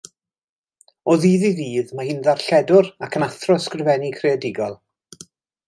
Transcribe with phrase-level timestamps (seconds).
[1.13, 4.79] O ddydd i ddydd mae hi'n ddarlledwr ac yn athro ysgrifennu creadigol.